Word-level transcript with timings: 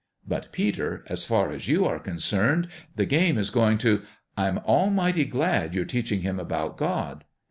But, 0.27 0.51
Peter, 0.51 1.03
as 1.09 1.25
far 1.25 1.51
as 1.51 1.67
you 1.67 1.85
are 1.85 1.99
concerned, 1.99 2.69
the 2.95 3.05
game 3.05 3.37
is 3.37 3.51
going 3.51 3.77
to 3.85 4.01
""I'm 4.35 4.57
almighty 4.57 5.25
glad 5.25 5.75
you're 5.75 5.85
teaching 5.85 6.21
him 6.21 6.39
about 6.39 6.75
God." 6.75 7.23